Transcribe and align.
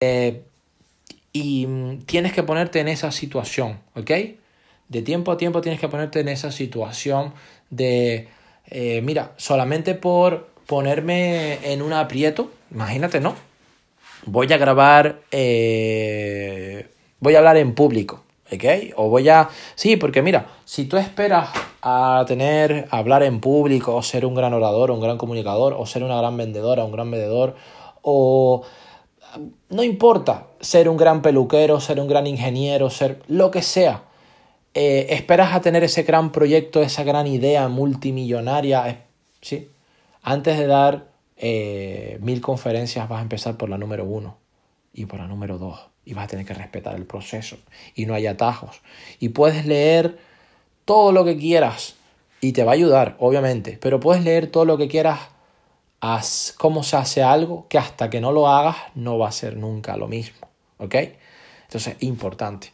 Eh, 0.00 0.42
y 1.32 1.66
mm, 1.66 2.02
tienes 2.02 2.32
que 2.32 2.42
ponerte 2.42 2.80
en 2.80 2.88
esa 2.88 3.10
situación, 3.12 3.80
¿ok? 3.94 4.10
De 4.88 5.02
tiempo 5.02 5.32
a 5.32 5.36
tiempo 5.36 5.60
tienes 5.60 5.80
que 5.80 5.88
ponerte 5.88 6.20
en 6.20 6.28
esa 6.28 6.50
situación 6.50 7.32
de, 7.70 8.28
eh, 8.66 9.00
mira, 9.02 9.32
solamente 9.36 9.94
por 9.94 10.48
ponerme 10.66 11.72
en 11.72 11.82
un 11.82 11.92
aprieto, 11.92 12.50
imagínate, 12.70 13.20
¿no? 13.20 13.34
Voy 14.24 14.52
a 14.52 14.56
grabar, 14.56 15.20
eh, 15.30 16.88
voy 17.20 17.34
a 17.34 17.38
hablar 17.38 17.56
en 17.56 17.74
público, 17.74 18.22
¿ok? 18.52 18.64
O 18.96 19.08
voy 19.08 19.28
a... 19.28 19.48
Sí, 19.74 19.96
porque 19.96 20.22
mira, 20.22 20.46
si 20.64 20.84
tú 20.84 20.96
esperas 20.96 21.50
a 21.82 22.24
tener, 22.26 22.88
a 22.90 22.98
hablar 22.98 23.22
en 23.22 23.40
público, 23.40 23.94
o 23.94 24.02
ser 24.02 24.26
un 24.26 24.34
gran 24.34 24.54
orador, 24.54 24.90
un 24.90 25.00
gran 25.00 25.18
comunicador, 25.18 25.74
o 25.78 25.86
ser 25.86 26.02
una 26.02 26.16
gran 26.18 26.36
vendedora, 26.36 26.84
un 26.84 26.92
gran 26.92 27.10
vendedor, 27.10 27.56
o 28.02 28.64
no 29.68 29.82
importa 29.82 30.48
ser 30.60 30.88
un 30.88 30.96
gran 30.96 31.22
peluquero, 31.22 31.80
ser 31.80 32.00
un 32.00 32.08
gran 32.08 32.26
ingeniero, 32.26 32.90
ser 32.90 33.22
lo 33.28 33.50
que 33.50 33.62
sea. 33.62 34.04
Eh, 34.74 35.06
esperas 35.10 35.54
a 35.54 35.60
tener 35.60 35.82
ese 35.84 36.02
gran 36.02 36.30
proyecto, 36.30 36.82
esa 36.82 37.02
gran 37.02 37.26
idea 37.26 37.68
multimillonaria, 37.68 39.04
¿sí? 39.40 39.68
Antes 40.22 40.58
de 40.58 40.66
dar 40.66 41.08
eh, 41.36 42.18
mil 42.20 42.40
conferencias 42.40 43.08
vas 43.08 43.20
a 43.20 43.22
empezar 43.22 43.56
por 43.56 43.68
la 43.68 43.78
número 43.78 44.04
uno 44.04 44.36
y 44.92 45.06
por 45.06 45.20
la 45.20 45.26
número 45.26 45.58
dos 45.58 45.80
y 46.04 46.14
vas 46.14 46.24
a 46.24 46.28
tener 46.28 46.46
que 46.46 46.54
respetar 46.54 46.96
el 46.96 47.06
proceso 47.06 47.56
y 47.94 48.06
no 48.06 48.14
hay 48.14 48.26
atajos. 48.26 48.80
Y 49.20 49.30
puedes 49.30 49.66
leer 49.66 50.18
todo 50.84 51.12
lo 51.12 51.24
que 51.24 51.36
quieras 51.36 51.96
y 52.40 52.52
te 52.52 52.64
va 52.64 52.72
a 52.72 52.74
ayudar, 52.74 53.16
obviamente, 53.18 53.78
pero 53.80 54.00
puedes 54.00 54.24
leer 54.24 54.48
todo 54.48 54.64
lo 54.64 54.78
que 54.78 54.88
quieras 54.88 55.20
haz 56.00 56.54
cómo 56.56 56.82
se 56.82 56.96
hace 56.96 57.22
algo 57.22 57.66
que 57.68 57.78
hasta 57.78 58.10
que 58.10 58.20
no 58.20 58.32
lo 58.32 58.48
hagas 58.48 58.76
no 58.94 59.18
va 59.18 59.28
a 59.28 59.32
ser 59.32 59.56
nunca 59.56 59.96
lo 59.96 60.08
mismo. 60.08 60.48
¿Ok? 60.78 60.94
Entonces, 61.64 61.96
importante. 62.00 62.72